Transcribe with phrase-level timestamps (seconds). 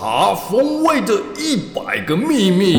[0.00, 2.76] 茶风味的一百个秘密。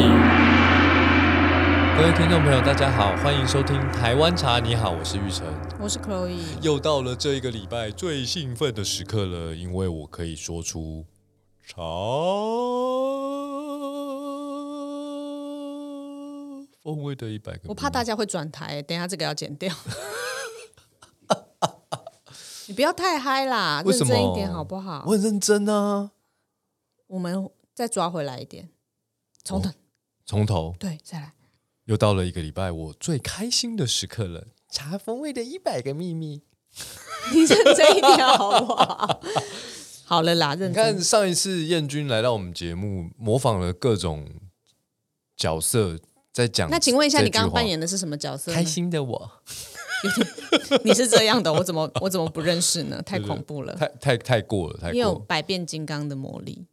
[1.95, 4.59] 各位听众朋友，大家好，欢迎收听台湾茶。
[4.59, 5.45] 你好，我是玉成。
[5.79, 11.05] 我是 Chloe，又到了这一个礼拜最兴奋的时刻了，因为我可以说出
[11.63, 11.75] 茶
[16.83, 17.69] 风味的一百个秘密。
[17.69, 19.71] 我怕大家会转台，等一下这个要剪掉。
[22.65, 25.11] 你不要太嗨啦，为什认真一点好不好我？
[25.11, 26.09] 很认真啊，
[27.11, 28.69] 我们再抓回来一点，
[29.43, 29.69] 从头、
[30.25, 31.33] 从头对再来。
[31.85, 36.43] 又到了一个礼拜我最开心的时刻了，茶风味的一百个秘密。
[37.33, 39.21] 你认真一点好不好？
[40.05, 40.97] 好了啦，认你看。
[41.01, 44.25] 上一次燕君来到我们节目，模仿了各种
[45.35, 45.99] 角色，
[46.31, 46.69] 在讲。
[46.69, 48.55] 那请问一下，你刚刚扮演的是什么角色呢？
[48.55, 49.31] 开心的我，
[50.85, 53.01] 你是这样的，我怎么我怎么不认识呢？
[53.05, 53.75] 太恐怖了！
[53.75, 55.19] 太太太过了，太你有。
[55.19, 56.67] 百变金刚的魔力，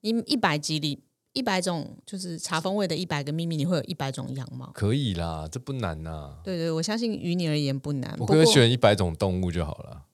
[0.00, 1.02] 你一百集里
[1.32, 4.70] 一百种就是茶风味的一百个秘密，你会有一百种样貌。
[4.72, 6.38] 可以啦，这不难呐。
[6.42, 8.16] 对对，我相信于你而言不难。
[8.18, 10.04] 我可以选一百种动物就好了。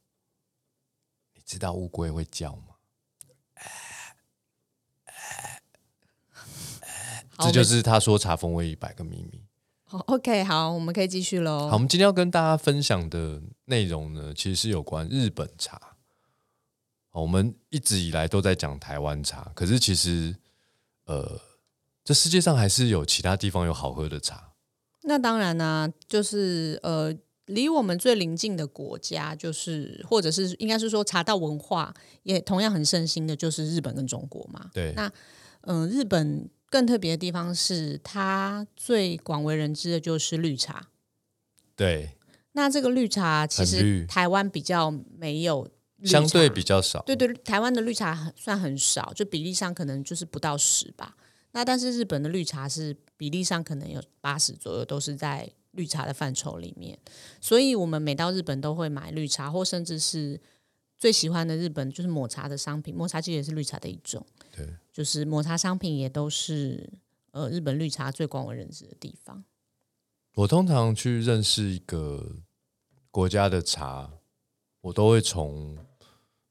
[1.34, 2.62] 你知道乌龟会叫吗？
[7.36, 9.44] 好这就是他说茶风味一百个秘密。
[9.84, 11.68] 好，OK，好，我们可以继续喽。
[11.68, 15.91] 好，我们今天要跟大家分享的内容呢，其实是有关日本茶。
[17.12, 20.34] 好我们一直以来都在讲台湾茶，可是其实，
[21.04, 21.38] 呃，
[22.02, 24.54] 这世界上还是有其他地方有好喝的茶。
[25.02, 27.14] 那当然呢、就是呃，
[27.46, 34.70] 离我们最邻近的国家，就是或者是应该是说茶道文化也同样很盛行的，就是日本跟中国嘛。
[34.72, 35.12] 对，那
[35.62, 40.88] 嗯、日本更特别的地方是，它最广为人知的就是绿茶。
[41.76, 42.16] 对，
[42.52, 45.68] 那这个绿茶其实台湾比较没有
[46.04, 47.02] 相对比较少。
[47.02, 51.16] 对对，台湾的绿茶很算很少，就比例上可能就是不到十吧。
[51.52, 56.98] 那但是日本的绿茶是比例上可能有八十左右，都是在绿茶的范畴里面。
[57.40, 60.40] 所以我们每到日本都会买绿茶，或甚至是
[60.96, 64.24] 最喜欢的日本就是抹茶的商品，抹茶其实也是绿茶的一种。
[64.56, 66.90] 对，就是抹茶商品也都是
[67.32, 69.44] 呃日本绿茶最广为人知的地方。
[70.34, 72.36] 我通常去认识一个
[73.10, 74.10] 国家的茶，
[74.80, 75.76] 我都会从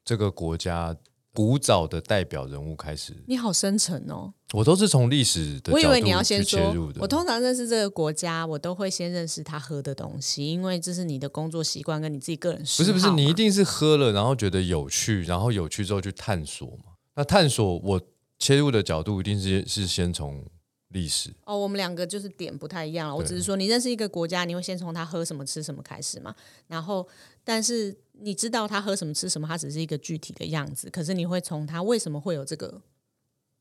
[0.03, 0.95] 这个国家
[1.33, 3.15] 古早的代表人物开始。
[3.27, 4.33] 你好深沉哦！
[4.53, 6.99] 我都是从历史的我以为你要先切入，的。
[7.01, 16.95] 我通常认识这个国家，我都会先认识他喝的东西，因为这是你的工作习惯跟你自己个人不是不是，你一定是喝了，然后觉得有趣，然后有趣之后去探索嘛。
[17.15, 18.01] 那探索我
[18.39, 20.43] 切入的角度一定是是先从
[20.89, 23.15] 历史，哦，我们两个就是点不太一样了。
[23.15, 26.35] 我只是说，你认识一个国家，你会先从他喝什么吃什么开始嘛。
[26.67, 27.07] 然后，
[27.45, 30.89] 但是你知道他喝什么吃什么，他只是一个具体的样子。
[30.89, 32.81] 可是你会从他为什么会有这个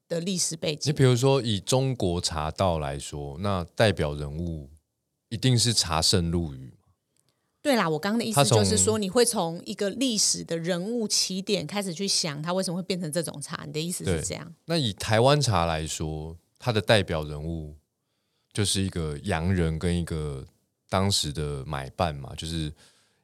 [0.09, 4.71] 的历史背景你比如说以中国茶道来说，那代表人物
[5.29, 6.75] 一定是茶圣陆羽。
[7.63, 13.65] 对啦，我刚刚的意思就是说，你会从一个历史的人物起点开始去想，他为什么会变成这种茶。
[13.67, 14.55] 你的意思是这样？
[14.65, 17.77] 那以台湾茶来说，它的代表人物
[18.53, 20.43] 就是一个洋人跟一个
[20.89, 22.73] 当时的买办嘛，就是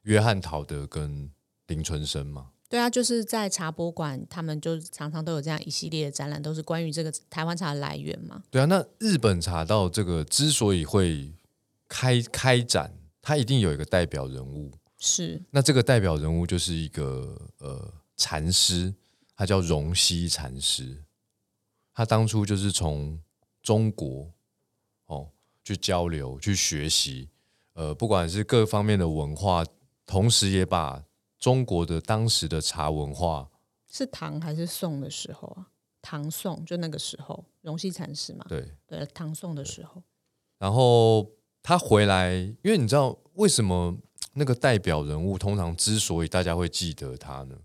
[0.07, 1.29] 约翰陶德跟
[1.67, 2.51] 林春生嘛。
[2.69, 8.43] 对啊，就是在茶博馆，他们就常常都有这样一系列的展览，都是关于这个台湾茶的来源嘛。
[8.49, 11.31] 对啊，那日本茶道这个之所以会
[11.87, 14.71] 开开展，它一定有一个代表人物。
[14.97, 18.93] 是那这个代表人物就是一个呃禅师，
[19.35, 21.03] 他叫荣西禅师。
[21.93, 23.19] 他当初就是从
[23.61, 24.31] 中国
[25.05, 25.29] 哦
[25.63, 27.29] 去交流、去学习，
[27.73, 29.63] 呃，不管是各方面的文化，
[30.07, 31.03] 同时也把
[31.37, 33.49] 中国的当时的茶文化，
[33.91, 35.67] 是唐还是宋的时候啊？
[36.01, 38.45] 唐宋就那个时候，荣西禅师嘛。
[38.47, 40.01] 对，对，唐宋的时候，
[40.57, 41.29] 然后
[41.61, 43.95] 他回来，因为你知道为什么
[44.33, 47.57] 那个代表人物通常之所以大家会记得他呢？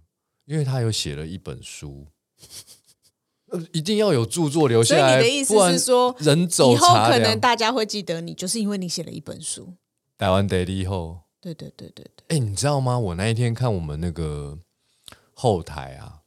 [0.44, 2.08] 因为他有写了一本书，
[3.52, 7.38] 呃，一定要有著作留所以下来，你的意思不是说，人走以后可能。
[7.38, 9.74] 大家会记得你，就是因为你写了一本书。
[10.18, 12.96] 台湾 Daily 后，对对对对对，哎，你知道吗？
[12.96, 14.56] 我那一天看我们那个
[15.34, 16.22] 后台啊，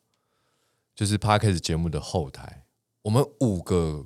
[0.94, 2.66] 就是 Podcast 节目的后台，
[3.02, 4.06] 我们五个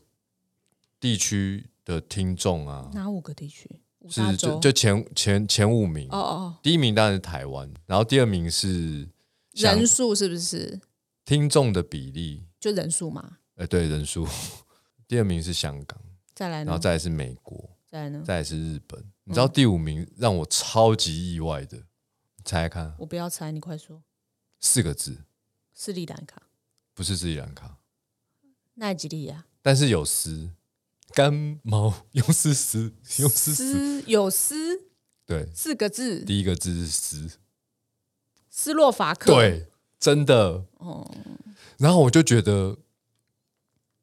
[0.99, 3.81] 地区的听众啊，哪五个地区？
[4.07, 4.59] 是就。
[4.59, 9.09] 就前前前五名哦哦第一名当然是台湾，然后第二名是
[9.53, 10.79] 人数是不是
[11.25, 13.39] 听众的比例，就人数嘛？
[13.55, 14.27] 呃，对人数。
[15.07, 15.99] 第二名是香港，
[16.35, 16.79] 再来呢然后？
[16.79, 18.23] 再来是美国，再来呢？
[18.23, 19.03] 再来是日本。
[19.29, 24.01] 你知道第五名让我超级意外的，你猜猜看，我不要猜，你快说。
[24.59, 25.25] 四个字，
[25.71, 26.41] 斯里兰卡。
[26.95, 27.77] 不是斯里兰卡，
[28.73, 29.45] 奈吉利亚。
[29.61, 30.49] 但是有丝，
[31.13, 31.93] 干毛。
[32.13, 32.91] 用丝丝。
[33.19, 34.87] 用丝丝，斯有斯
[35.27, 37.37] 对，四个字，第一个字是丝，
[38.49, 39.67] 斯洛伐克。，对，
[39.99, 40.65] 真的。
[40.79, 41.07] 哦，
[41.77, 42.79] 然后我就觉得，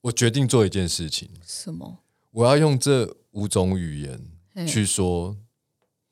[0.02, 2.05] 我决定做一件事情，什么？
[2.31, 5.37] 我要用这五种语言嘿去说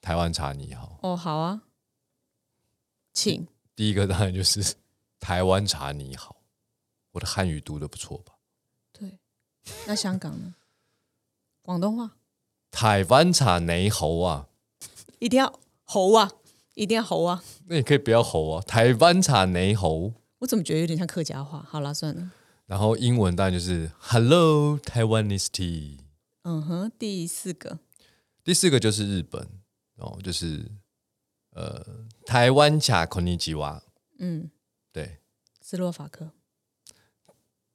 [0.00, 0.98] 台湾茶你好。
[1.02, 1.62] 哦，好啊，
[3.12, 3.46] 请。
[3.76, 4.74] 第一个当然就是
[5.20, 6.36] 台湾茶你好，
[7.12, 8.34] 我的汉语读的不错吧？
[8.92, 9.18] 对，
[9.86, 10.54] 那香港呢？
[11.62, 12.16] 广东话
[12.70, 14.48] 台湾茶你好啊，
[15.18, 16.32] 一定要猴啊，
[16.74, 17.42] 一定要猴啊！
[17.66, 19.88] 那你可以不要吼啊，台湾茶你好。
[20.38, 21.64] 我怎么觉得有点像客家话？
[21.68, 22.30] 好了，算了。
[22.66, 25.98] 然后英文当然就是 Hello Taiwanese tea。
[26.42, 27.78] 嗯哼，第四个
[28.43, 29.47] 第四个就是日本
[29.97, 30.71] 哦，就是
[31.51, 31.85] 呃
[32.25, 33.81] 台湾茶こんにちは，
[34.17, 34.49] 嗯，
[34.91, 35.17] 对，
[35.61, 36.31] 斯洛伐克。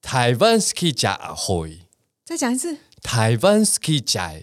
[0.00, 1.86] 台湾 ski 加阿会，
[2.24, 2.78] 再讲一次。
[3.02, 4.34] 台湾 ski 加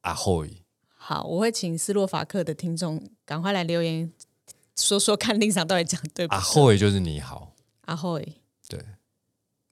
[0.00, 0.62] 阿会，
[0.94, 4.10] 好，我会请斯洛伐克的听众赶快来留言，
[4.76, 6.36] 说说看令赏到底讲对不对？
[6.36, 8.82] 阿会就是你好，阿慧，对，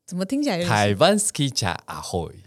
[0.05, 2.43] 怎么听起来有点台湾 ski 加阿会，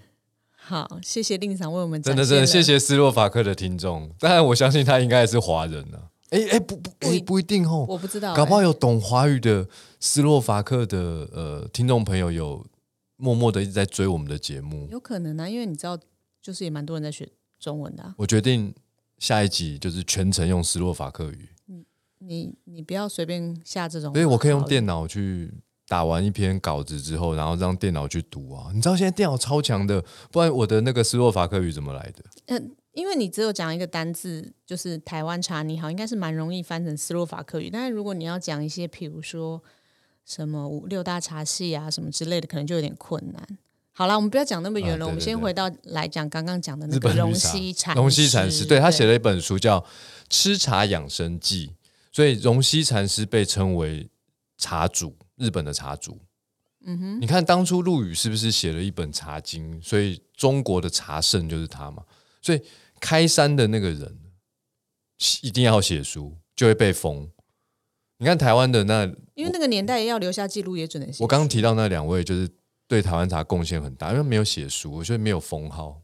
[0.67, 0.99] 好？
[1.01, 5.99] 谢谢令赏为我们真的真的谢谢斯洛伐克的听众，当然我相信他应该也是华人呢、
[6.31, 9.69] 哎哎不不不一哎不一定哦，我不知道、搞不好欸有懂华语的
[10.01, 10.99] 斯洛伐克的
[11.33, 12.67] 呃听众朋友有
[13.17, 14.89] 默默的一直在追我们的节目。
[14.91, 15.97] 有可能啊，因为你知道，
[16.43, 17.29] 就是也蛮多人在学
[17.61, 18.15] 中文的、啊。
[18.19, 18.75] 我决定
[19.19, 21.49] 下一集就是全程用斯洛伐克语，
[22.19, 25.55] 你你不要随便下这种，所以我可以用电脑去
[25.89, 28.71] 打完一篇稿子之后，然后让电脑去读啊。
[28.75, 32.25] 你知道现在电脑超强的，不然我的那个斯洛伐克语怎么来的？
[32.47, 37.71] 嗯，因为你只有讲一个单字，就是台湾茶你好，应该是蛮容易翻成斯洛伐克语。
[37.71, 39.63] 但是如果你要讲一些，比如说
[40.25, 43.59] 什么五六大茶系啊什么之类的，可能就有点困难。
[43.93, 49.81] 好了，我们不要讲那么远了，啊对对对我们先回到来讲刚刚讲的那个荣本绿茶西禅荣西禅师，对他写了了一本书叫
[50.29, 51.69] 《吃茶养生记》，
[52.13, 54.11] 所以荣西禅师被称为
[54.59, 56.21] 茶主，日本的茶族。
[56.85, 59.81] 嗯哼，你看当初陆羽是不是写了一本《茶经》？
[59.85, 62.05] 所以中国的茶圣就是他嘛。
[62.43, 62.63] 所以
[63.01, 64.19] 开山的那个人
[65.43, 67.31] 一定要写书，就会被封。
[68.19, 69.05] 你看台湾的那，
[69.35, 72.49] 因为那个年代要留下记录，也只能写我刚刚提到那两位，就是
[72.87, 76.01] 对台湾茶贡献很大，因为没有写书，我觉得没有封号，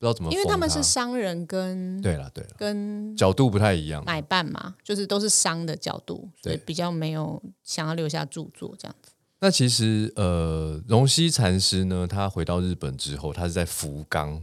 [0.00, 0.36] 不知道怎么封。
[0.36, 4.02] 因为他们是商人跟对了对了，跟角度不太一样。
[4.04, 9.12] 买办嘛，就是都是商的角度，所以对比较没有想要留下著作这样子。
[9.40, 14.42] 那其实呃，荣西禅师呢，他回到日本之后，他是在福冈，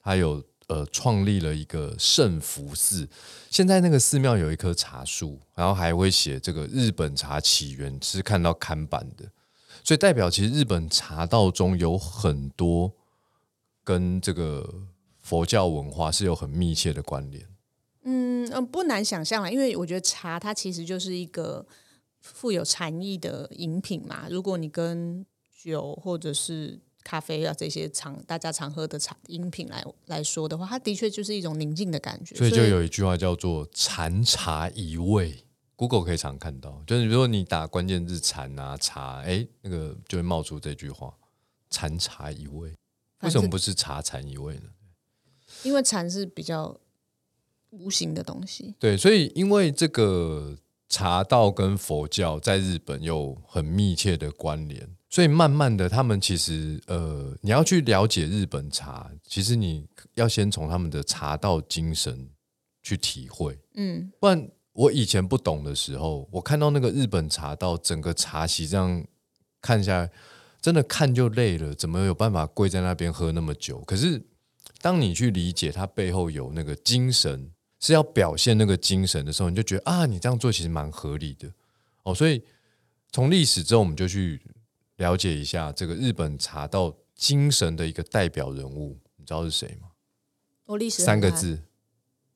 [0.00, 3.08] 他有呃创立了一个圣福寺。
[3.50, 9.24] 现在那个寺庙有一棵茶树，然后还会写这个日本茶起源，是看到看板的，
[9.84, 12.92] 所以代表其实日本茶道中有很多
[13.84, 14.82] 跟这个
[15.20, 17.46] 佛教文化是有很密切的关联。
[18.02, 21.64] 嗯嗯，不难想象啦，因为我觉得茶它其实就是一个
[22.20, 24.26] 富有禅意的饮品嘛。
[24.28, 25.24] 如果你跟
[25.62, 32.34] 酒或者是咖啡啊这些常大家常喝的茶饮品来来说的话，它的确就是一种宁静的感觉。
[32.34, 35.44] 所以就有一句话叫做“禅茶一味
[35.76, 36.82] ”，Google 可以常看到。
[36.86, 41.14] 就是如果你打关键字“禅”啊、茶，哎，那个就会冒出这句话
[41.70, 42.74] “禅茶一味”。
[43.24, 44.68] 为什么不是茶禅一味呢？
[45.62, 46.78] 因为禅是比较
[47.70, 48.74] 无形的东西。
[48.78, 50.56] 对，所以因为这个
[50.88, 62.28] 茶道跟佛教在日本有很密切的关联，所以慢慢的，他们其实呃，你要去了解日本茶，其实你要先从他们的茶道精神
[62.82, 63.58] 去体会。
[63.74, 69.04] 嗯，不然我以前不懂的时候，我看到那个日本茶道整个茶席这样
[69.60, 70.10] 看下来，
[70.64, 73.82] 真的看就累了，怎么有办法跪在那边喝那么久？
[73.82, 74.24] 可是
[74.80, 81.52] 当你去理解它背后有那个精神，是要表现那个精神的时候，你就觉得啊，你这样做其实蛮合理的
[82.04, 82.14] 哦。
[82.14, 82.42] 所以
[83.12, 84.40] 从历史之后，我们就去
[84.96, 89.88] 了解一下这个日本茶道精神的一个代表人物，你知道是谁吗？
[90.64, 91.60] 我历史，三个字，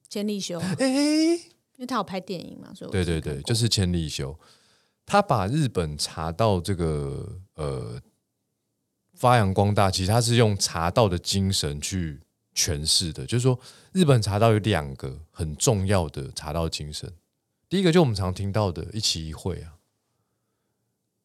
[0.06, 4.38] 千利休，哎、因为他有拍电影嘛，所以对对对，就是千利休，
[5.06, 7.99] 他把日本茶道这个呃
[9.18, 12.20] 发扬光大，其实它是用茶道的精神去
[12.54, 13.26] 诠释的。
[13.26, 13.58] 就是说，
[13.92, 17.12] 日本茶道有两个很重要的茶道精神，
[17.68, 19.75] 第一个就我们常听到的一期一会啊，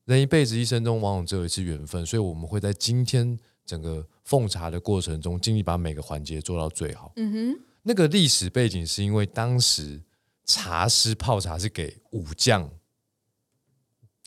[0.05, 7.13] 人一辈子一生中往往只有一次缘分，所以我们会在今天整个奉茶的过程中，尽力把每个环节做到最好。
[7.15, 10.01] 嗯哼，那个历史背景是因为当时
[10.45, 12.71] 茶师泡茶是给武将，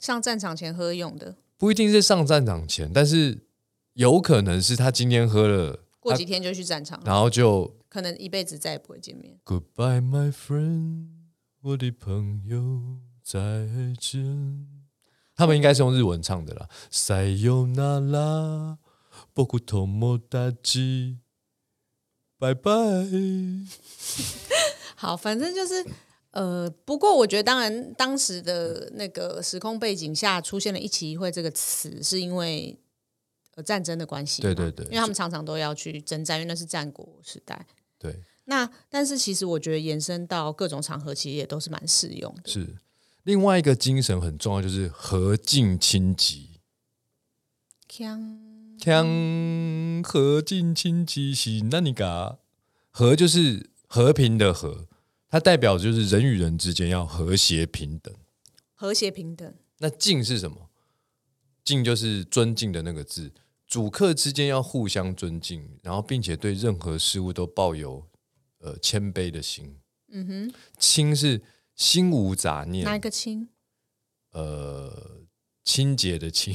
[0.01, 3.46] 上战场前喝用的，不一定是上战场前，但是
[3.97, 9.39] 有可能是他今天喝了，过几天就去战场了，然后就可能一辈子再也不会见面。
[9.43, 11.07] Goodbye, my friend，
[11.63, 13.67] 我的朋友，再
[13.99, 14.67] 见。
[15.35, 16.69] 他们应该是用日文唱的啦。
[16.93, 18.77] Sayonara，
[19.35, 21.17] 僕友達，
[22.39, 22.71] 拜拜。
[24.95, 25.83] 好，反正就是
[26.33, 32.79] 呃，不过我觉得，当然当时的那个时空背景下出现了“一起一会”这个词，是因为
[33.57, 34.45] 呃战争的关系嘛。
[34.45, 37.67] 对对对因为他们常常都要去征战，因为那是战国时代。
[37.99, 42.49] 对，那但是其实我觉得延伸到各种场合，其实也都是蛮适用的。
[42.49, 42.77] 是
[43.25, 46.61] 另外一个精神很重要，就是和敬亲吉。
[47.91, 48.39] 锵
[48.79, 52.39] 锵，和敬亲吉是那你个
[52.91, 54.87] 和就是和平的和，
[55.31, 58.15] 它代表就是人与人之间要和谐平等。
[58.75, 60.69] 和谐平等，那敬是什么？
[61.65, 63.33] 敬就是尊敬的那个字，
[63.67, 68.07] 主客之间要互相尊敬，然后并且对任何事物都抱有
[68.59, 69.81] 呃谦卑的心。
[70.09, 71.43] 嗯哼，清是
[71.75, 73.49] 心无杂念，哪一个清？
[74.31, 75.23] 呃，
[75.65, 76.55] 清洁的清，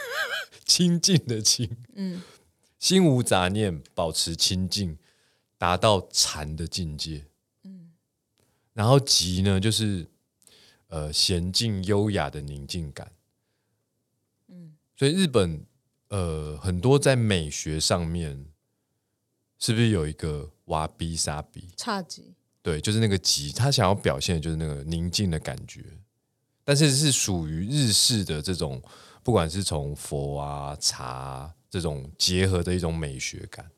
[0.66, 2.20] 清净的清，嗯，
[2.78, 4.98] 心无杂念，保持清净，
[5.56, 7.24] 达到禅的境界。
[7.64, 7.92] 嗯，
[8.74, 10.06] 然后极呢，就是
[10.88, 13.10] 呃娴静优雅的宁静感。
[14.48, 15.64] 嗯，所以日本
[16.12, 18.44] 呃很多在美学上面，
[19.58, 21.70] 是不是有一个瓦比萨比？
[21.74, 22.34] 差几？
[22.60, 25.82] 对，就是那个级，他想要表现的就是那个宁静的感觉，
[26.64, 28.80] 但是是属于日式的这种，
[29.22, 33.70] 不管是从佛啊、茶啊这种结合的一种美学感。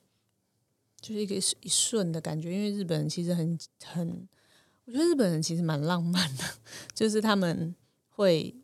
[1.01, 4.27] 就是一个一瞬的感觉，因为日本人其实很很，
[4.87, 6.45] 我觉得日本人其实蛮浪漫的，
[6.93, 7.75] 就是他们
[8.09, 8.64] 会呃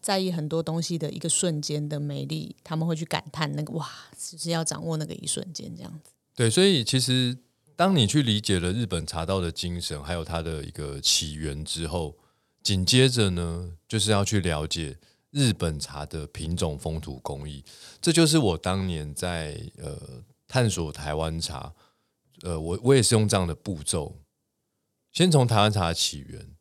[0.00, 6.10] 在意很多东西的一个瞬间的美丽，他们会去感叹那个哇，就是要掌握那个一瞬间这样子。
[6.34, 7.36] 对，所以其实
[7.76, 12.16] 当你去理解了日本茶道的精神，还有它的一个起源之后，
[12.62, 14.96] 紧接着呢，就是要去了解
[15.30, 17.64] 日本茶的品种、风土、工艺。
[18.00, 19.96] 这就是我当年在呃
[20.46, 21.72] 探索台湾茶，
[22.42, 24.16] 呃，我我也是用这样的步骤，
[25.12, 26.56] 先从台湾茶起源，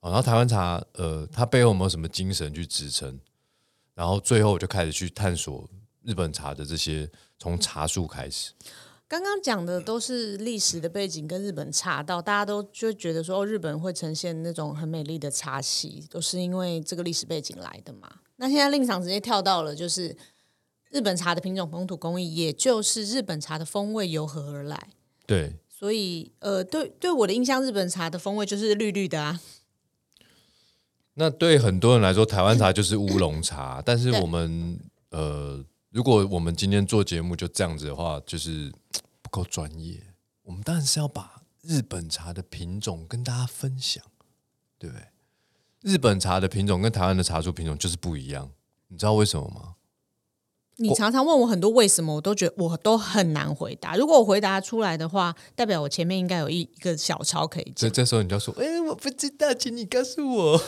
[0.00, 3.20] 然后台湾茶呃它背后有没有什么精神去支撑，
[3.94, 5.68] 然后最后我就开始去探索
[6.02, 8.52] 日本茶的这些从茶树开始。
[9.06, 18.08] 刚刚讲的都是历史的背景跟日本茶道，大家都就觉得说哦，日本会呈现那种很美丽的茶席，都是因为这个历史背景来的嘛。
[18.36, 20.16] 那现在令场直接跳到了就是
[20.90, 24.88] 日本茶的品种、风土、工艺，也就是日本茶的风味由何而来。
[25.26, 29.40] 对，所以呃，对对我的印象，日本茶的风味就是绿绿的啊。
[31.20, 38.72] 那对很多人来说，台湾茶 就是乌龙茶，但是我们呃，如果我们今天做节目就这样子的话，就是
[39.20, 40.02] 不够专业。
[40.44, 44.02] 我们当然是要把日本茶的品种跟大家分享，
[44.78, 45.08] 对不对？
[45.82, 48.50] 日本茶的品种跟台湾的茶树品种就是不一样，
[48.88, 49.74] 你知道为什么吗？
[50.80, 53.96] 你常常问我很多为什么，我都觉得我都很难回答。
[53.96, 57.80] 如果我回答出来的话，代表我前面应该有一一个小抄可以讲。
[57.80, 60.58] 所以这时候你就要说：“哎、我不知道，请你告诉我。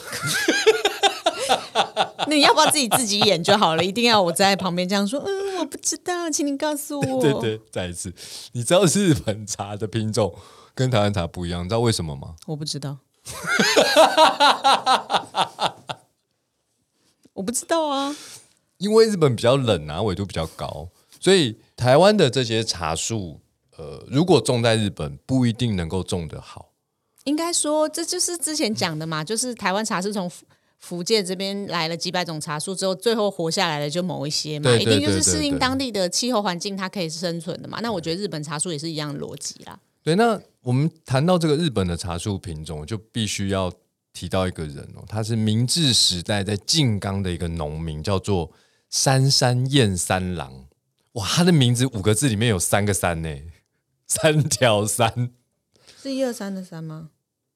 [2.27, 3.83] 那 你要不要自己自己演就好了？
[3.83, 5.19] 一定要我在旁边这样说？
[5.21, 7.21] 嗯，我不知道，请你告诉我。
[7.23, 8.13] 对对，再一次，
[8.53, 10.35] 你知道日本茶的品种
[10.75, 12.35] 跟台湾茶不一样，你知道为什么吗？
[12.47, 12.99] 我不知道。
[17.35, 18.15] 我不知道啊，
[18.83, 20.89] 因为日本比较冷啊，纬度比较高，
[21.21, 23.41] 所以台湾的这些茶树，
[23.77, 26.73] 呃，如果种在日本，不一定能够种得好。
[27.23, 30.45] 应该说这就是之前讲的嘛， 就是台湾茶是从福
[30.81, 37.79] 福建这边来了几百种茶树之后，最后活下来的就某一些嘛，一定就是适应当地的气候环境，它可以生存的嘛。
[37.81, 39.79] 那我觉得日本茶树也是一样的逻辑啦。
[40.03, 43.73] 对，那我们谈到这个日本的茶树品种，就必须要
[44.13, 48.51] 提到一个人哦，他是明治时代在静冈的一个农民，叫做
[48.93, 50.67] 山山燕三郎。
[51.15, 53.29] 哇，他的名字五个字里面有三个山呢，
[54.07, 55.31] 三条山。
[56.01, 57.09] 是一二三的三吗？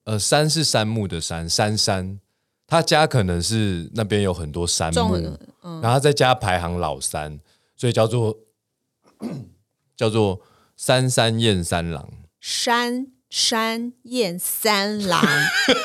[0.05, 2.21] 呃，山是杉木的山，山山。
[2.67, 5.39] 他家可能是那边有很多杉木，
[5.81, 7.39] 然后再加排行老三，
[7.77, 8.37] 所以叫做
[9.97, 10.41] 叫做
[10.77, 12.09] 三山燕三郎。
[12.41, 15.25] 山山燕三郎，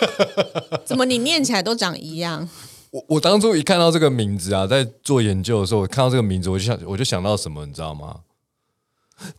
[0.85, 2.49] 怎么你念起来都长一样？
[2.91, 8.21] 我我当初一看到这个名字啊，在做研究的时候，我看到这个名字，我就想我就想到什么，你知道吗？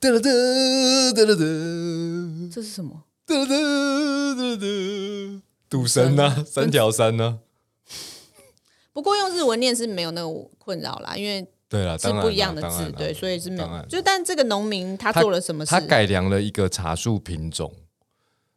[0.00, 0.30] 哒哒哒
[1.14, 1.44] 哒啦哒
[2.50, 3.04] 这是什么？
[3.26, 3.54] 哒啦哒
[4.34, 6.44] 哒啦哒，赌神呢？
[6.44, 7.40] 三条山呢？
[8.92, 10.28] 不过用日文念是没有那个
[10.58, 13.86] 困扰啦，因为对了，是不一样的字对，所以是没有。
[13.88, 15.70] 就但这个农民他做了什么事？
[15.70, 17.72] 他改良了一个茶树品种。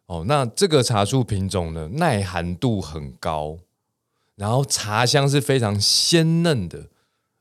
[0.08, 3.58] 哦，那这个茶树品种呢，耐寒度很高，
[4.36, 6.90] 然后茶香是非常鲜嫩的，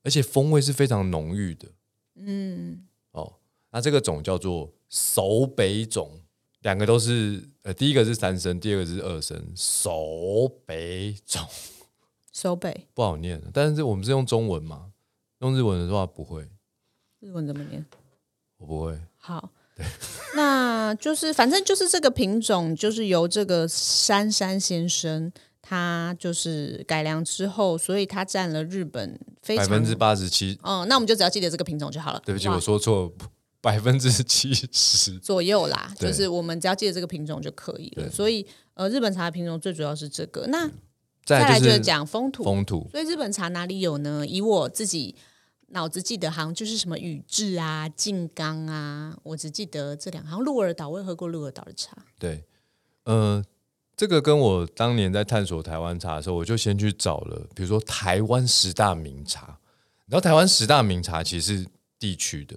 [0.03, 1.69] 而且风味是非常浓郁的。
[2.15, 3.35] 嗯，哦，
[3.71, 6.21] 那这个种叫做熟北种，
[6.61, 11.45] 两个都是呃，第一个是三声，第二个是二声，熟北种
[12.33, 14.93] 手北不好念，但是我们是用中文嘛，
[15.41, 16.49] 用日文的话不会，
[17.21, 17.85] 日文怎么念？
[18.59, 18.99] 我不会。
[19.19, 19.51] 好，
[20.37, 25.33] 那就是反正就是这个品种，就是由这个珊珊先生
[25.67, 32.21] 他就是改良之后，所以它占了日本非常百分之八十七，嗯，那我们就只要记得这个品种就好了。
[32.23, 33.11] 对不起，哇我说错，
[33.63, 35.19] 百分之七十。
[35.19, 38.11] 左右啦，对就是我们只要记得这个品种就可以了。
[38.11, 40.47] 所以呃，日本茶的品种最主要是这个。
[40.49, 40.71] 那
[41.25, 44.27] 再来就是讲风土，风土，所以日本茶哪里有呢？
[44.27, 45.17] 以我自己
[45.69, 50.29] 脑子记得，好像就是什么宇治啊、静冈啊，我只记得这两个。
[50.29, 51.97] 好像鹿儿岛，我也喝过鹿儿岛的茶。
[52.19, 52.45] 对，
[53.05, 53.43] 呃，
[53.97, 59.59] 这个跟我当年在探索台湾茶的时候，我就先去找了，比如说台湾十大名茶。
[60.07, 61.67] 然后台湾十大名茶其实是
[61.99, 62.57] 地区的，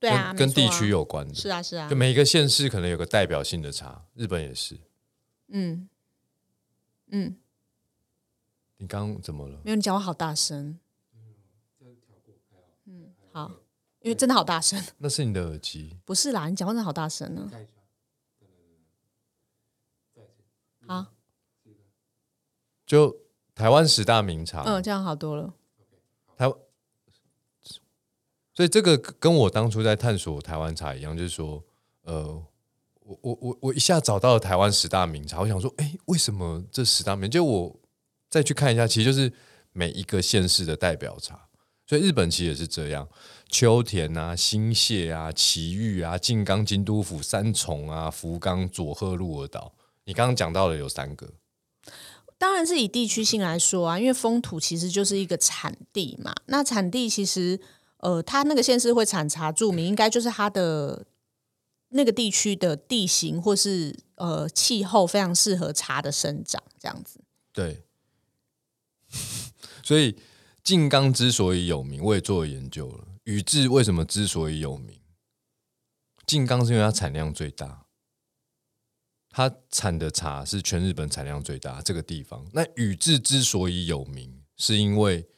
[0.00, 1.32] 对啊，跟地区有关的。
[1.32, 4.76] 是啊是啊就，每一个县市可能有个代表性的茶，日本也是。
[5.48, 5.88] 嗯
[7.12, 7.36] 嗯，
[8.78, 9.60] 你刚刚怎么了？
[9.62, 10.78] 没有你讲话好大声。
[12.86, 13.52] 嗯，好，
[14.00, 15.96] 因为真的好大声，那是你的耳机。
[16.04, 17.48] 不是啦，你讲话真的好大声呢。
[17.52, 17.58] 好，
[22.90, 23.16] 就
[23.54, 25.54] 台湾十大名茶，嗯，这样好多了。
[26.36, 26.56] 台湾，
[28.52, 31.62] 所以这个跟我当初在探索台湾茶一样，就是说，
[32.02, 32.26] 呃，
[32.98, 37.30] 我我我我一下找到了台湾十大名茶，我想说，哎，为什么这十大名？
[37.30, 37.78] 就我
[38.28, 39.32] 再去看一下，其实就是
[39.70, 41.46] 每一个县市的代表茶。
[41.86, 43.08] 所以日本其实也是这样，
[43.48, 49.72] 秋田啊、新泻啊、埼玉啊、静冈、京都府、三重啊、福冈、佐贺、鹿儿岛，
[50.06, 51.32] 你刚刚讲到的有三个，
[52.40, 56.34] 当然是以地区性来说啊，因为风土其实就是一个产地嘛。
[56.46, 57.60] 那产地其实，
[57.98, 61.04] 呃，它那个县市会产茶著名，应该就是它的
[61.90, 67.20] 那个地区的地形或是呃气候非常适合茶的生长，这样子。
[67.52, 67.84] 对，
[69.84, 70.16] 所以
[70.64, 73.04] 静冈之所以有名，我也做了研究了。
[73.24, 74.98] 宇治为什么之所以有名？
[76.24, 77.84] 静冈是因为它产量最大，
[79.30, 82.44] 它产的茶是全日本产量最大这个地方。
[82.52, 85.28] 那宇治之所以有名，是因为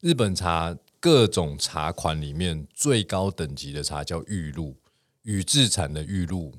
[0.00, 4.76] 日本茶各种茶款里面最高等级的茶叫玉露，
[5.22, 6.54] 宇治产的玉露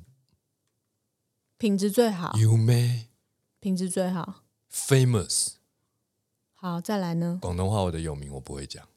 [1.58, 3.10] 品质最好，有没
[3.60, 4.44] 品质最好。
[4.72, 5.50] famous？
[6.54, 7.38] 好，再来呢？
[7.42, 8.88] 广东话我的有名我不会讲。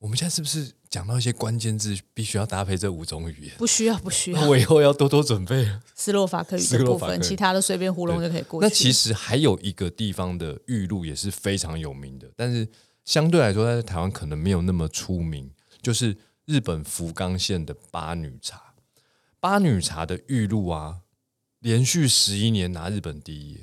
[0.00, 3.54] 我们现在是不是讲到一些关键字，必须要搭配这五种语言？
[3.58, 4.48] 不需要，不需要那。
[4.48, 5.82] 我以后要多多准备了。
[5.94, 8.66] 斯洛伐克语斯的部分，其他的随便糊弄就可以过去。
[8.66, 12.66] 那其实还有一个地方的玉露也是非常有名的，但是
[13.04, 15.50] 相对来说，在台湾可能没有那么出名，
[15.82, 18.74] 就是日本福冈县的八女茶。
[19.38, 21.00] 八女茶的玉露啊，
[21.58, 23.60] 连续十一年拿日本第一，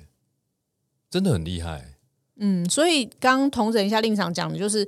[1.10, 1.96] 真的很厉害。
[2.40, 4.88] 嗯，所以刚同整一下令长讲的，就是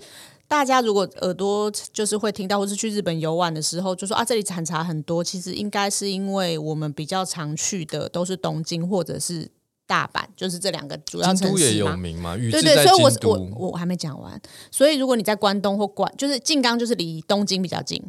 [0.49, 9.47] 大家如果耳朵就是会听到，或是去日本游玩的时候，就说啊这里产茶很多，其实应该是因为我们比较常去的都是东京或者是
[9.85, 11.91] 大阪，就是这两个主要京都也城市嘛。
[11.91, 13.29] 有名嘛，对对，所以我京都。
[13.55, 18.03] 我我还没讲完，所以如果你在关东或关，就是静冈就是离东京比较近，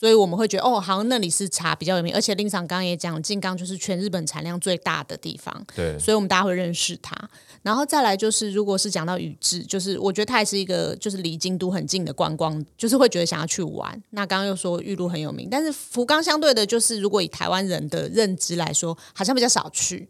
[0.00, 7.14] 所以我们会觉得哦，好像那里是茶比较有名，而且令长刚刚也讲，静冈就是全日本产量最大的地方，对，所以我们大家会认识它。
[7.60, 14.02] 然后再来就是，如果是讲到宇治，就是我觉得它也是一个就是离京都很近的观光，就是会觉得想要去玩。
[14.08, 20.08] 那刚刚又说玉露很有名，但是福冈相对的，就是如果以台湾人的认知来说，好像比较少去，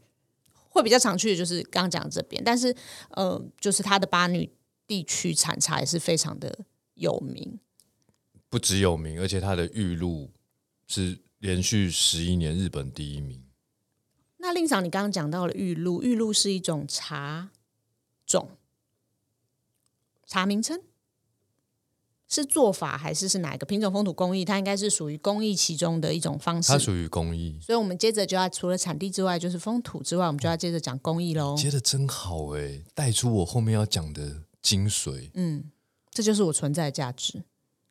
[0.68, 2.40] 会比较常去的就是刚刚讲这边。
[2.44, 2.72] 但是
[3.11, 4.48] 呃，就是它的八女
[4.87, 6.61] 地区产茶也是非常的
[6.94, 7.59] 有名。
[8.50, 10.30] 不只有名，而且它的玉露
[10.86, 13.42] 是连续十一年日本第一名。
[14.38, 17.50] 那令长，你刚刚讲到了玉露，玉露是一种茶
[18.26, 18.50] 种，
[20.26, 20.80] 茶名称
[22.26, 24.44] 是做法还是是哪一个品种风土工艺？
[24.44, 26.78] 它应该是属于工艺其中的一种方式它。
[26.78, 31.54] 属于工艺，所以，我们接着就要除了产地之外，就是风土之外，我们就要接着讲工艺喽。
[31.56, 35.30] 接的真好哎，带出我后面要讲的精髓。
[35.34, 35.70] 嗯，
[36.10, 37.44] 这就是我存在的价值。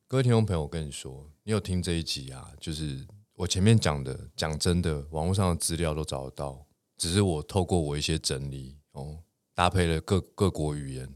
[0.10, 2.52] 各位听众朋友，我跟你说，你有听这一集啊？
[2.60, 6.66] 就是我前面讲的，讲真的，网络上的资料都找得到，
[6.98, 9.20] 只是我透过我一些整理哦，
[9.54, 11.08] 搭配了各各国语言，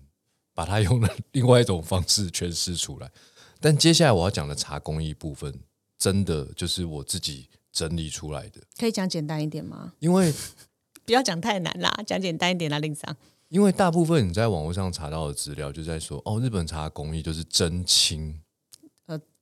[0.53, 3.12] 把它用了另外一种方式诠释出来。
[3.60, 5.51] 但接下来我要讲的茶工艺部分，
[5.97, 9.93] 真的就是我自己整理出来的，可以讲简单一点吗？
[9.97, 10.32] 因为
[11.03, 13.17] 不要讲太难啦，讲简单一点啦，令桑。
[13.47, 18.42] 因为大部分你在网络上查到的资料，就在说哦，日本茶工艺就是真青，呃，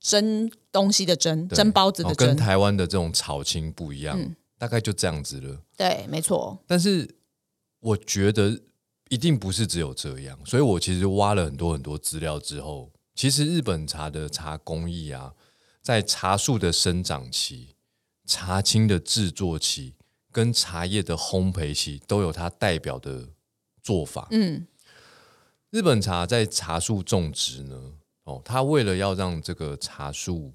[0.02, 4.20] 蒸东西的蒸，对蒸包子的蒸跟蒸，台湾的这种炒青不一样，
[4.58, 5.62] 大概就这样子了。
[5.78, 6.58] 对，没错。
[6.66, 7.08] 但是
[7.80, 8.60] 我觉得
[9.10, 15.34] 一定不是只有这样，所以我其实挖了很多很多资料之后，其实日本茶的茶工艺啊，
[15.82, 17.76] 在茶树的生长期、
[18.26, 19.94] 茶青的制作期
[20.32, 23.30] 跟茶叶的烘焙期都有它代表的
[23.84, 24.28] 做法。
[24.32, 24.66] 嗯，
[25.70, 27.94] 日本茶在茶树种植呢，
[28.32, 30.54] 哦，它为了要让这个茶树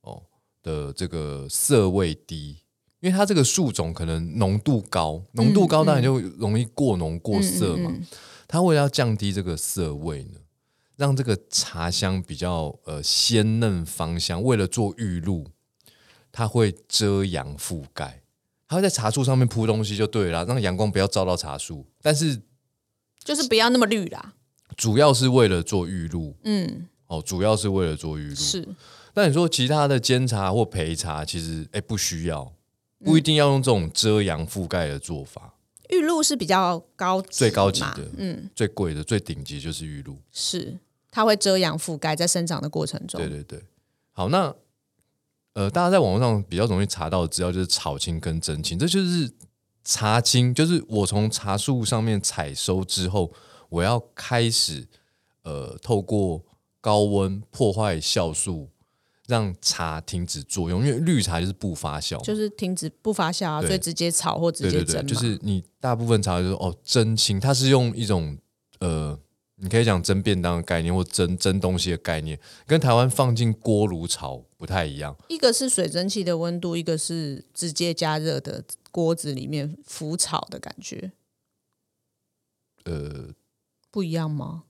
[0.00, 0.22] 哦
[0.62, 2.58] 的这个色味低，
[3.00, 7.92] 因为它这个树种可能浓度高，浓度高当然就容易过浓过色嘛。
[8.48, 10.40] 它为了要降低这个色味呢，
[10.96, 15.50] 让这个茶香比较呃鲜嫩芳香，为了做玉露，
[16.32, 18.22] 它会遮阳覆盖，
[18.68, 22.42] 它会在茶树上面铺东西就对了啦，让阳光不要照到茶树，但是
[23.22, 24.34] 就是不要那么绿啦。
[24.76, 26.36] 主要是为了做玉露。
[26.42, 28.34] 嗯，哦，主要是为了做玉露。
[28.34, 28.68] 是，
[29.14, 32.52] 那你说其他的煎茶或焙茶，其实哎不需要，
[33.04, 35.54] 不一定要用这种遮阳覆盖的做法。
[35.90, 40.16] 玉露是比较高级最高级的嗯，最贵的、最顶级就是玉露。
[40.32, 40.78] 是，
[41.10, 43.20] 它会遮阳覆盖在生长的过程中。
[43.20, 43.62] 对对对。
[44.12, 44.54] 好，那
[45.52, 49.30] 呃，大家在网络上比较容易查到的资料就是炒青跟蒸青，这就是
[49.84, 53.30] 茶青，就是我从茶树上面采收之后，
[53.68, 54.86] 我要开始
[55.42, 56.42] 呃透过
[56.84, 58.68] 高温破坏酵素，
[59.26, 65.06] 让茶停止作用，因为绿茶就是不发酵，就是停止不发酵啊，对所以直接炒或直对对对，接蒸。
[65.06, 68.36] 就是你大部分茶就是哦蒸青，它是用一种
[68.80, 69.18] 呃，
[69.56, 75.16] 你可以讲蒸便当的概念或蒸蒸东西的概念，跟台湾放进锅炉炒不太一样。
[75.28, 81.12] 一个是水蒸气的温度，一个是直接加热的锅子里面浮炒的感觉，
[82.84, 83.30] 呃，
[83.90, 84.64] 不一样吗？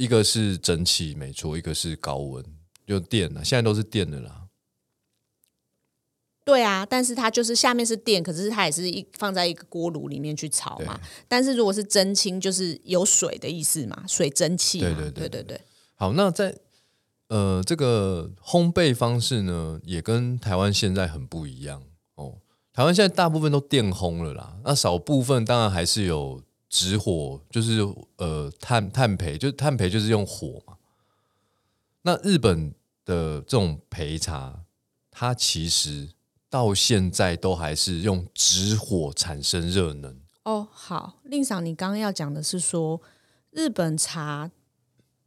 [0.00, 2.42] 一个是蒸汽没错，一个是高温，
[2.86, 4.46] 就电了，现在都是电的啦。
[6.42, 10.98] 对啊，但是它就是下面是电，可是它也是一放在一个锅炉里面去炒嘛。
[11.28, 14.88] 但是如果是蒸青，就是有水的意思嘛，水蒸气嘛。
[14.88, 15.60] 对对对对对对
[15.96, 16.58] 好，那在
[17.28, 21.82] 呃这个烘焙方式呢，也跟台湾现在很不一样
[22.14, 22.38] 哦。
[22.72, 27.80] 台湾现在大部分都电烘了啦，那少部分当然还是有直火，就是
[28.16, 30.78] 呃炭炭焙，就是炭焙就是用火嘛。
[32.02, 32.72] 那日本
[33.04, 34.64] 的这种焙茶，
[35.10, 36.10] 它其实
[36.48, 40.18] 到现在都还是用直火产生热能。
[40.44, 43.02] 哦，好，令赏，你刚刚要讲的是说，
[43.50, 44.50] 日本茶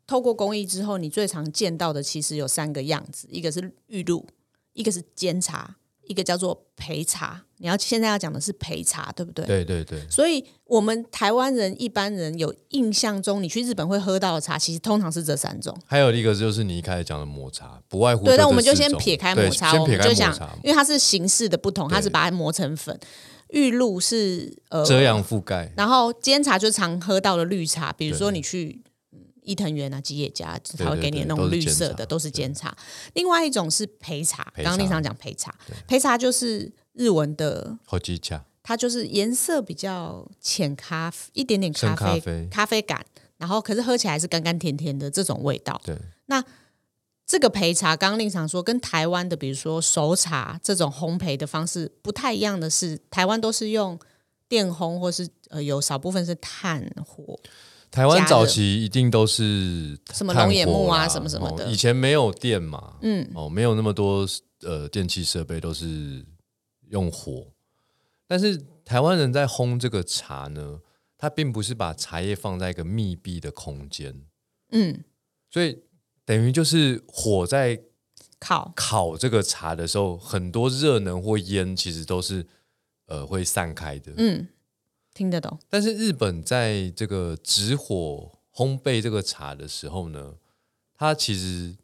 [0.07, 4.25] 透过工艺之后，你最常见到的其实有三个样子，一个是玉露，
[4.73, 5.75] 一个是煎茶，
[6.05, 7.43] 一个叫做焙茶。
[7.57, 9.45] 你要现在要讲的是焙茶，对不对？
[9.45, 15.73] 对对对，所以，我们台湾人一般人有印象中，你去日本会喝到的茶，其实通常是这三种。
[15.85, 22.99] 还有一个就是你一开始讲的抹茶，不外乎对，那我们就先撇开抹茶，就想因为它是形式的不同，它是把它磨成粉。
[23.49, 28.91] 玉露是呃遮阳覆盖，然后煎茶就常喝到的绿茶，比如说你去嗯
[29.43, 32.75] 伊藤园啊、吉野家，对它会给你对那种绿色的，都是煎茶。
[33.13, 35.53] 另外一种是焙茶，刚刚令常讲焙茶，
[35.87, 43.05] 焙茶就是日文的，好机恰，它就是颜色比较浅咖啡，一点点咖啡啡咖啡感，
[43.37, 45.81] 然后可是喝起来是甘甘甜甜的这种味道。
[45.83, 45.97] 对
[47.25, 53.97] 这个焙茶，刚刚令常说，跟台湾的比如说熟茶这种烘焙的方式不太一样的是，台湾都是用
[54.49, 57.39] 电烘，或是呃有少部分是炭火。
[57.93, 61.63] 台湾早期一定都是什么炭龙眼木啊什么什么的。
[61.63, 64.27] 哦以前没有电嘛，嗯，哦，没有那么多
[64.61, 66.25] 呃电器设备，都是
[66.89, 67.53] 用火。
[68.25, 70.79] 但是台湾人在烘这个茶呢，
[71.19, 74.23] 它并不是把茶叶放在一个密闭的空间，
[74.71, 75.03] 嗯，
[75.51, 75.83] 所以
[76.25, 77.79] 等于就是火在
[78.39, 78.73] 烤。
[78.75, 82.43] 烤这个茶的时候，很多热能或烟其实都是
[83.05, 84.13] 呃会散开的。
[84.17, 84.47] 嗯，
[85.13, 85.59] 听得懂。
[85.69, 90.35] 但是日本在这个直火烘焙这个茶的时候呢，
[90.95, 91.75] 它其实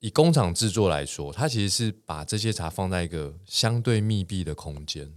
[0.00, 5.12] 以工厂制作来说，它其实是把这些茶放在一个相对密闭的空间，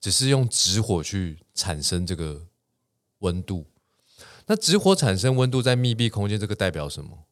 [0.00, 2.46] 只是用直火去产生这个
[3.20, 3.66] 温度。
[4.46, 7.26] 那直火产生温度在密闭空间，这个代表什么？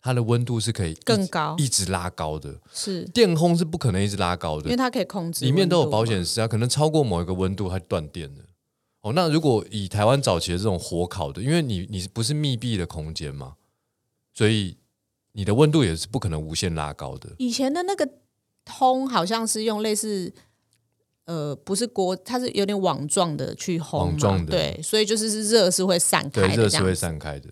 [0.00, 2.60] 它的温度是可以更高一直拉高的。
[2.72, 6.24] 是电烘是不可能一直拉高的因为，它可以控制，里面都有保险。
[6.24, 8.44] 丝啊，可能超过某一个温度它就断电了。
[9.00, 13.54] 哦，那如果以台湾早期的这种火烤的，因为你你不是密闭的空间嘛，
[14.34, 14.76] 所以
[15.32, 17.30] 你的温度也是不可能无限拉高的。
[17.38, 18.08] 以前的那个
[18.64, 20.32] 通好像是用类似。
[21.28, 26.94] 呃，不是锅，它是有点网状的去烘网状的对，所以就是是热是会散，开的，热是会。
[26.94, 27.50] 散开的。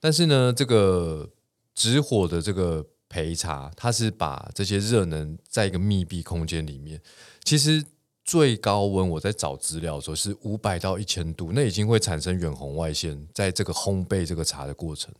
[0.00, 1.30] 但是呢，这个
[1.76, 7.00] 直火的这个焙茶，它是把这些热能在一个密闭空间里面，
[7.44, 7.84] 其实
[8.24, 15.14] 最高温我在找资料的时候是五百到一千度，那已经会产生远红外线，在这个烘焙这个茶的过程。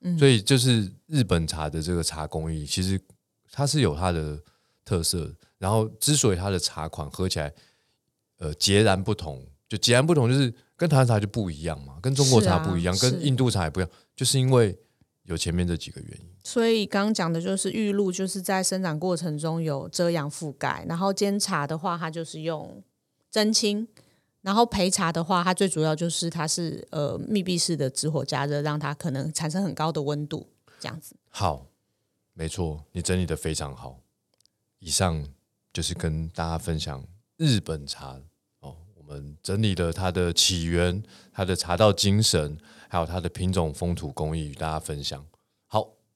[0.00, 3.00] 嗯所以就是日本茶的这个茶工艺，其实
[3.50, 4.38] 它是有它的
[4.84, 5.32] 特色。
[5.56, 7.50] 然后之所以它的茶款喝起来，
[8.36, 14.76] 呃，截然不同，就截然不同，就是跟台湾茶就不一样嘛，跟中国茶不一样，啊跟印度茶也不一样，就是因为
[15.22, 16.33] 有前面这几个原因。
[16.46, 22.82] 所以刚刚讲的就是玉露，就是在生长过程中有遮阳覆盖，然后煎茶的话，它就是用
[23.30, 23.88] 蒸青，
[24.42, 30.46] 然后焙茶的话，它最主要就是它是呃密闭式的直火加热，让它可能产生很高的温度，
[30.78, 31.16] 这样子。
[31.30, 31.66] 好，
[32.34, 33.98] 没错，你整理的非常好。
[34.80, 35.26] 以上
[35.72, 37.02] 就是跟大家分享
[37.38, 38.20] 日本茶
[38.60, 41.02] 哦，我们整理了它的起源、
[41.32, 45.24] 它的茶道精神，还有它的品种、风土工艺，与大家分享。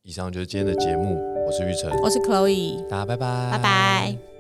[0.09, 4.38] 好，以上就是今天的节目，我是玉成，我是 Chloe，大家拜拜，拜拜。